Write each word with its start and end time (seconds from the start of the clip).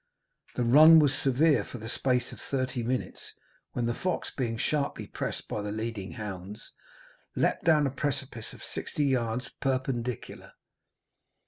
The 0.55 0.63
run 0.63 0.97
was 0.97 1.13
severe 1.13 1.63
for 1.63 1.77
the 1.77 1.87
space 1.87 2.31
of 2.31 2.39
thirty 2.39 2.81
minutes, 2.81 3.33
when 3.73 3.85
the 3.85 3.93
fox, 3.93 4.31
being 4.35 4.57
sharply 4.57 5.05
pressed 5.05 5.47
by 5.47 5.61
the 5.61 5.69
leading 5.71 6.13
hounds, 6.13 6.71
leaped 7.35 7.65
down 7.65 7.85
a 7.85 7.91
precipice 7.91 8.51
of 8.51 8.63
sixty 8.63 9.05
yards 9.05 9.49
perpendicular. 9.61 10.53